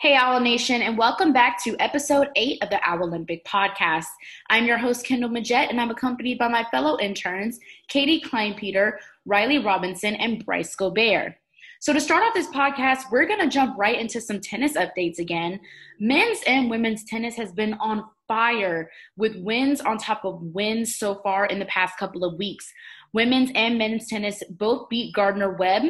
[0.00, 4.06] Hey, Owl Nation, and welcome back to episode eight of the Owl Olympic podcast.
[4.48, 8.92] I'm your host, Kendall Majette, and I'm accompanied by my fellow interns, Katie Kleinpeter,
[9.26, 11.34] Riley Robinson, and Bryce Gobert.
[11.80, 15.18] So, to start off this podcast, we're going to jump right into some tennis updates
[15.18, 15.60] again.
[15.98, 21.16] Men's and women's tennis has been on fire with wins on top of wins so
[21.16, 22.72] far in the past couple of weeks.
[23.12, 25.82] Women's and men's tennis both beat Gardner Webb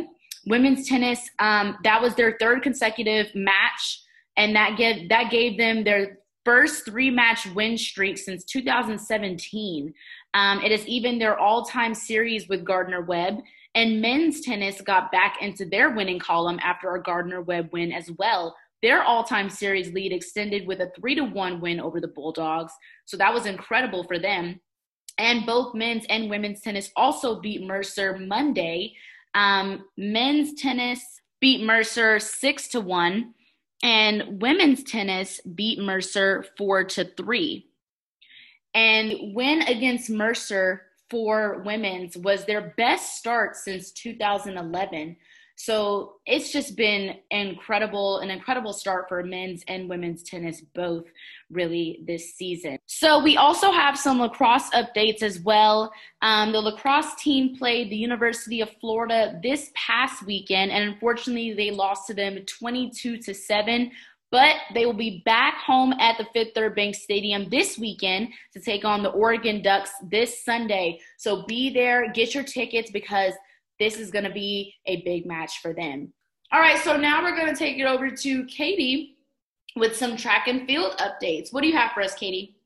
[0.46, 4.02] women's tennis um, that was their third consecutive match.
[4.36, 9.92] And that gave that gave them their first three match win streak since 2017
[10.34, 13.40] um, it is even their all-time series with gardner webb.
[13.74, 18.10] And men's tennis got back into their winning column after a gardner webb win as
[18.18, 18.56] well.
[18.82, 22.72] Their all-time series lead extended with a three to one win over the bulldogs.
[23.04, 24.60] So that was incredible for them.
[25.18, 28.94] And both men's and women's tennis also beat mercer monday
[29.34, 31.00] um, men's tennis
[31.40, 33.34] beat Mercer six to one,
[33.82, 37.66] and women's tennis beat Mercer four to three.
[38.74, 45.16] And win against Mercer for women's was their best start since 2011.
[45.62, 51.04] So it's just been incredible, an incredible start for men's and women's tennis both
[51.50, 52.78] really this season.
[52.86, 55.92] So we also have some lacrosse updates as well.
[56.22, 61.70] Um, the lacrosse team played the University of Florida this past weekend, and unfortunately they
[61.70, 63.90] lost to them 22 to 7
[64.32, 68.60] but they will be back home at the Fifth Third Bank Stadium this weekend to
[68.60, 71.00] take on the Oregon Ducks this Sunday.
[71.16, 73.34] So be there, get your tickets because
[73.80, 76.12] this is going to be a big match for them.
[76.52, 79.16] All right, so now we're going to take it over to Katie
[79.74, 81.52] with some track and field updates.
[81.52, 82.56] What do you have for us, Katie?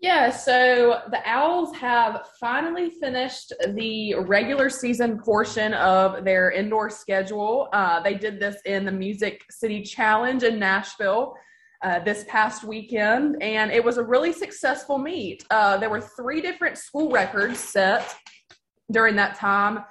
[0.00, 7.68] Yeah, so the Owls have finally finished the regular season portion of their indoor schedule.
[7.74, 11.34] Uh, they did this in the Music City Challenge in Nashville.
[11.82, 15.46] Uh, this past weekend, and it was a really successful meet.
[15.50, 18.14] Uh, there were three different school records set
[18.92, 19.82] during that time.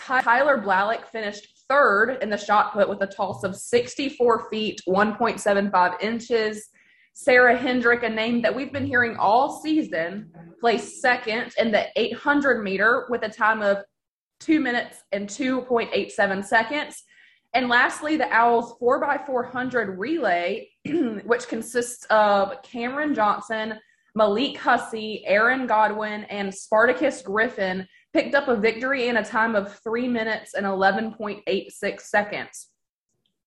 [0.00, 6.02] Tyler Blalik finished third in the shot put with a toss of 64 feet, 1.75
[6.02, 6.68] inches.
[7.12, 12.62] Sarah Hendrick, a name that we've been hearing all season, placed second in the 800
[12.62, 13.78] meter with a time of
[14.40, 17.04] 2 minutes and 2.87 seconds.
[17.52, 20.68] And lastly, the Owls 4x400 relay,
[21.24, 23.74] which consists of Cameron Johnson,
[24.14, 29.78] Malik Hussey, Aaron Godwin, and Spartacus Griffin, picked up a victory in a time of
[29.80, 32.68] three minutes and 11.86 seconds.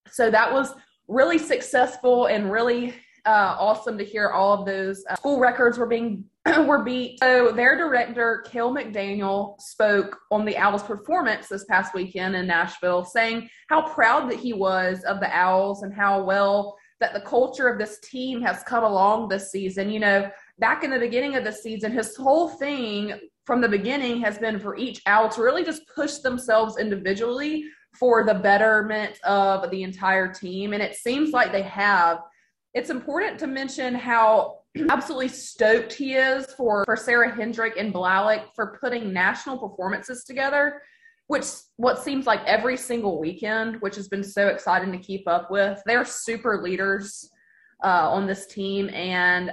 [0.10, 0.74] So that was
[1.08, 2.94] really successful and really
[3.26, 6.26] uh, awesome to hear all of those uh, school records were being
[6.66, 7.20] were beat.
[7.22, 13.06] So their director, Cale McDaniel, spoke on the Owls' performance this past weekend in Nashville,
[13.06, 17.70] saying how proud that he was of the Owls and how well that the culture
[17.70, 19.90] of this team has come along this season.
[19.90, 23.14] You know, back in the beginning of the season, his whole thing
[23.46, 27.66] from the beginning has been for each owl to really just push themselves individually
[27.98, 30.74] for the betterment of the entire team.
[30.74, 32.20] And it seems like they have.
[32.74, 34.60] It's important to mention how
[34.90, 40.82] absolutely stoked he is for, for Sarah Hendrick and Blalik for putting national performances together,
[41.28, 41.46] which
[41.78, 45.82] what seems like every single weekend, which has been so exciting to keep up with.
[45.86, 47.30] They're super leaders
[47.84, 48.90] uh, on this team.
[48.90, 49.52] And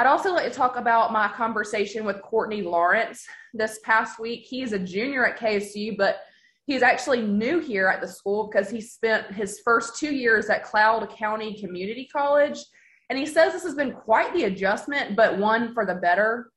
[0.00, 4.46] I'd also like to talk about my conversation with Courtney Lawrence this past week.
[4.48, 6.20] He's a junior at KSU, but
[6.64, 10.64] he's actually new here at the school because he spent his first two years at
[10.64, 12.64] Cloud County Community College.
[13.10, 16.50] And he says this has been quite the adjustment, but one for the better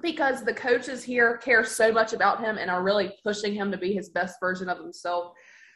[0.00, 3.78] because the coaches here care so much about him and are really pushing him to
[3.78, 5.32] be his best version of himself.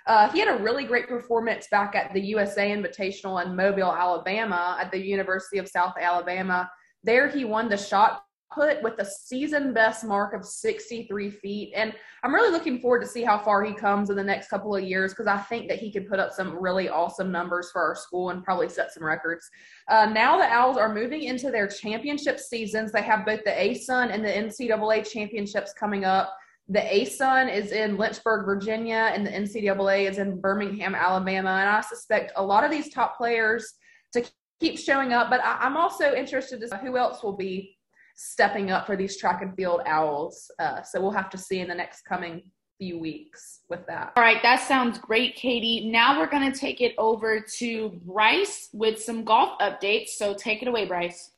[0.07, 4.79] Uh, he had a really great performance back at the USA Invitational in Mobile, Alabama,
[4.81, 6.71] at the University of South Alabama.
[7.05, 11.73] There, he won the shot put with a season best mark of 63 feet.
[11.75, 11.93] And
[12.23, 14.85] I'm really looking forward to see how far he comes in the next couple of
[14.85, 17.97] years because I think that he could put up some really awesome numbers for our
[17.97, 19.49] school and probably set some records.
[19.89, 22.93] Uh, now the Owls are moving into their championship seasons.
[22.93, 26.35] They have both the ASUN and the NCAA championships coming up.
[26.69, 31.51] The ASUN is in Lynchburg, Virginia, and the NCAA is in Birmingham, Alabama.
[31.51, 33.75] And I suspect a lot of these top players
[34.13, 34.25] to
[34.65, 35.31] keep showing up.
[35.31, 37.77] But I, am also interested to see who else will be
[38.17, 40.51] stepping up for these track and field owls.
[40.59, 42.43] Uh, so we'll have to see in the next coming
[42.79, 44.13] few weeks with that.
[44.17, 45.89] All right, that sounds great, Katie.
[45.91, 50.11] Now we're going to take it over to Bryce with some golf updates.
[50.11, 51.31] So take it away, Bryce.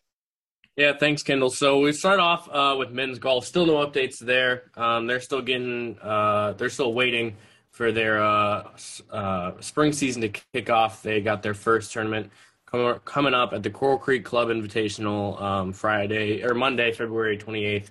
[0.76, 1.50] Yeah, thanks, Kendall.
[1.50, 3.46] So we start off uh, with men's golf.
[3.46, 4.70] Still no updates there.
[4.76, 7.36] Um, they're still getting, uh, they're still waiting
[7.70, 8.70] for their uh,
[9.10, 11.02] uh, spring season to kick off.
[11.02, 12.30] They got their first tournament
[12.70, 17.90] coming up at the Coral Creek Club Invitational um, Friday or Monday, February 28th,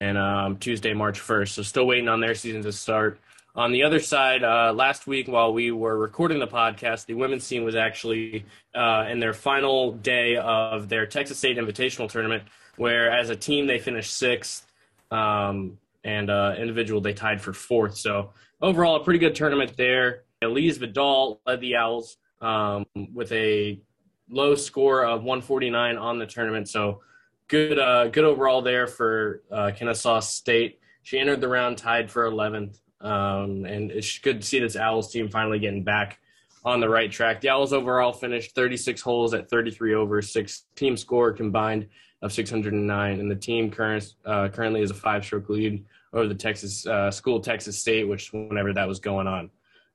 [0.00, 1.48] and um, Tuesday, March 1st.
[1.48, 3.20] So still waiting on their season to start.
[3.54, 7.48] On the other side, uh, last week while we were recording the podcast, the women's
[7.48, 12.42] team was actually uh, in their final day of their Texas State Invitational tournament,
[12.76, 14.66] where as a team they finished sixth,
[15.10, 17.96] um, and uh, individual they tied for fourth.
[17.96, 18.30] So
[18.60, 20.24] overall, a pretty good tournament there.
[20.42, 22.84] Elise Vidal led the Owls um,
[23.14, 23.80] with a
[24.28, 26.68] low score of 149 on the tournament.
[26.68, 27.00] So
[27.48, 30.80] good, uh, good overall there for uh, Kennesaw State.
[31.02, 35.12] She entered the round tied for 11th, um, and it's good to see this Owls
[35.12, 36.18] team finally getting back
[36.64, 37.40] on the right track.
[37.40, 41.88] The Owls overall finished 36 holes at 33 over, six team score combined
[42.22, 46.84] of 609, and the team current, uh, currently is a five-stroke lead over the Texas
[46.86, 49.50] uh, school Texas State, which whenever that was going on.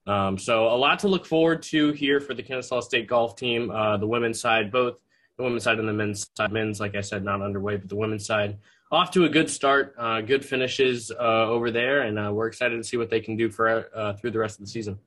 [0.07, 3.69] Um, so a lot to look forward to here for the Kennesaw State golf team.
[3.69, 4.95] Uh, the women's side, both
[5.37, 6.51] the women's side and the men's side.
[6.51, 8.57] Men's, like I said, not underway, but the women's side
[8.91, 12.75] off to a good start, uh, good finishes uh, over there, and uh, we're excited
[12.75, 14.99] to see what they can do for uh, through the rest of the season.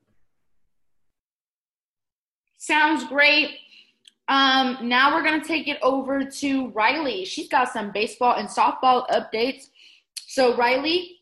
[2.57, 3.51] Sounds great.
[4.27, 7.25] Um, now we're gonna take it over to Riley.
[7.25, 9.65] She's got some baseball and softball updates.
[10.15, 11.19] So Riley,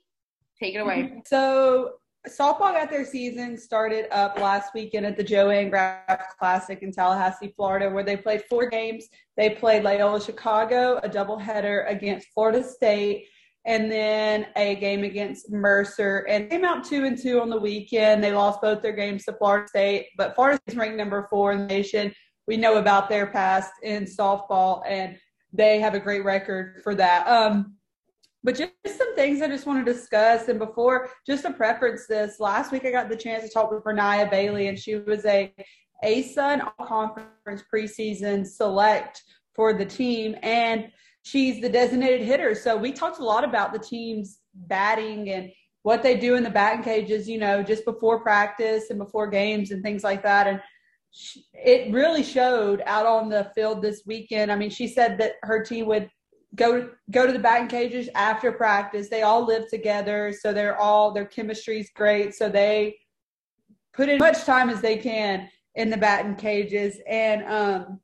[0.58, 1.22] take it away.
[1.26, 1.96] So
[2.28, 7.54] softball got their season started up last weekend at the JoAnne Graf Classic in Tallahassee,
[7.56, 9.08] Florida, where they played four games.
[9.36, 13.28] They played Loyola Chicago, a doubleheader against Florida State,
[13.66, 16.26] and then a game against Mercer.
[16.30, 18.24] And came out two and two on the weekend.
[18.24, 21.60] They lost both their games to Florida State, but Florida State's ranked number four in
[21.60, 22.14] the nation.
[22.48, 25.18] We know about their past in softball, and
[25.52, 27.28] they have a great record for that.
[27.28, 27.76] Um,
[28.44, 30.48] but just some things I just want to discuss.
[30.48, 33.84] And before, just to preference this, last week I got the chance to talk with
[33.84, 35.54] Bernaya Bailey, and she was a
[36.04, 39.24] ASUN All Conference preseason select
[39.56, 40.90] for the team, and
[41.24, 42.54] she's the designated hitter.
[42.56, 45.52] So we talked a lot about the team's batting and
[45.84, 49.72] what they do in the batting cages, you know, just before practice and before games
[49.72, 50.48] and things like that.
[50.48, 50.62] And
[51.54, 54.52] it really showed out on the field this weekend.
[54.52, 56.10] I mean, she said that her team would
[56.56, 59.10] go go to the batting cages after practice.
[59.10, 62.36] They all live together, so they're all their chemistry's great.
[62.36, 62.98] So they
[63.94, 67.00] put in as much time as they can in the batting cages.
[67.08, 68.00] And um,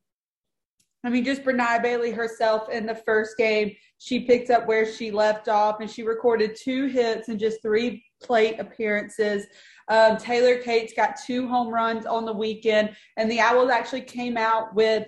[1.04, 5.12] I mean, just Bernaya Bailey herself in the first game, she picked up where she
[5.12, 9.46] left off, and she recorded two hits and just three plate appearances.
[9.88, 14.38] Um, Taylor Cates got two home runs on the weekend, and the Owls actually came
[14.38, 15.08] out with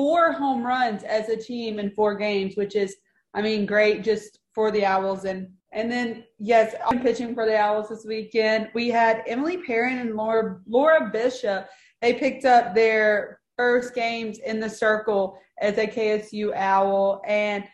[0.00, 2.96] four home runs as a team in four games, which is,
[3.34, 5.26] I mean, great just for the Owls.
[5.26, 8.70] And and then yes, I'm pitching for the Owls this weekend.
[8.72, 11.68] We had Emily Perrin and Laura Laura Bishop.
[12.00, 17.64] They picked up their first games in the circle as a KSU Owl, and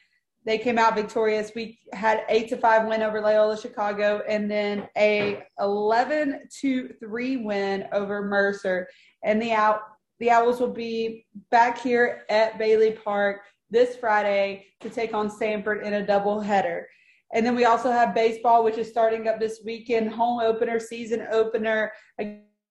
[0.45, 1.53] they came out victorious.
[1.55, 7.37] We had eight to five win over Loyola Chicago, and then a eleven to three
[7.37, 8.89] win over Mercer.
[9.23, 9.83] And the out
[10.21, 15.83] the Owls will be back here at Bailey Park this Friday to take on Samford
[15.83, 16.85] in a doubleheader.
[17.33, 21.27] And then we also have baseball, which is starting up this weekend, home opener, season
[21.31, 21.93] opener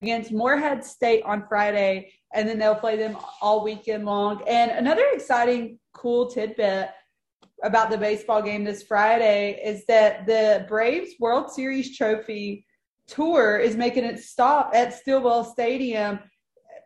[0.02, 2.12] against Morehead State on Friday.
[2.34, 4.42] And then they'll play them all weekend long.
[4.48, 6.90] And another exciting, cool tidbit
[7.64, 12.66] about the baseball game this Friday is that the Braves World Series trophy
[13.08, 16.20] tour is making its stop at Stillwell Stadium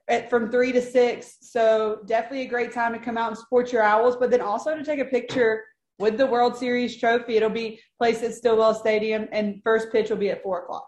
[0.10, 1.38] at, from three to six.
[1.42, 4.76] So definitely a great time to come out and support your Owls, but then also
[4.76, 5.64] to take a picture
[6.00, 7.38] with the World Series trophy.
[7.38, 10.86] It'll be placed at Stillwell Stadium, and first pitch will be at four o'clock.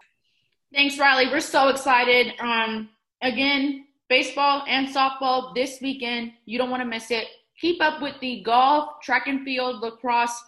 [0.74, 1.28] Thanks, Riley.
[1.28, 2.32] We're so excited.
[2.40, 2.88] Um,
[3.20, 6.32] again, baseball and softball this weekend.
[6.46, 7.26] You don't want to miss it.
[7.60, 10.42] Keep up with the golf, track and field, lacrosse,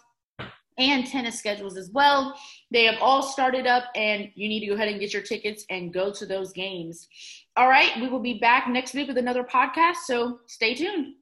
[0.77, 2.37] and tennis schedules as well.
[2.71, 5.63] They have all started up, and you need to go ahead and get your tickets
[5.69, 7.07] and go to those games.
[7.57, 11.13] All right, we will be back next week with another podcast, so stay tuned.